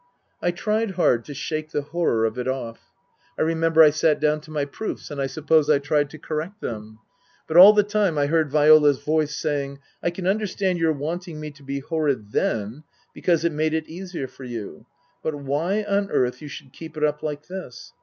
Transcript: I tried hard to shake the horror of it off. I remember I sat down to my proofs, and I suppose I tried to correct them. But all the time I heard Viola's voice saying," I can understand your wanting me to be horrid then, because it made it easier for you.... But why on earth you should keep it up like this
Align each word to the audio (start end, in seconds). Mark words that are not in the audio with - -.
I 0.41 0.49
tried 0.49 0.95
hard 0.95 1.25
to 1.25 1.35
shake 1.35 1.69
the 1.69 1.83
horror 1.83 2.25
of 2.25 2.39
it 2.39 2.47
off. 2.47 2.79
I 3.37 3.43
remember 3.43 3.83
I 3.83 3.91
sat 3.91 4.19
down 4.19 4.41
to 4.41 4.49
my 4.49 4.65
proofs, 4.65 5.11
and 5.11 5.21
I 5.21 5.27
suppose 5.27 5.69
I 5.69 5.77
tried 5.77 6.09
to 6.09 6.17
correct 6.17 6.59
them. 6.59 6.97
But 7.47 7.57
all 7.57 7.71
the 7.71 7.83
time 7.83 8.17
I 8.17 8.25
heard 8.25 8.49
Viola's 8.49 8.97
voice 8.97 9.37
saying," 9.37 9.77
I 10.01 10.09
can 10.09 10.25
understand 10.25 10.79
your 10.79 10.91
wanting 10.91 11.39
me 11.39 11.51
to 11.51 11.61
be 11.61 11.81
horrid 11.81 12.31
then, 12.31 12.83
because 13.13 13.45
it 13.45 13.51
made 13.51 13.75
it 13.75 13.87
easier 13.87 14.25
for 14.27 14.43
you.... 14.43 14.87
But 15.21 15.35
why 15.35 15.83
on 15.83 16.09
earth 16.09 16.41
you 16.41 16.47
should 16.47 16.73
keep 16.73 16.97
it 16.97 17.03
up 17.03 17.21
like 17.21 17.45
this 17.45 17.93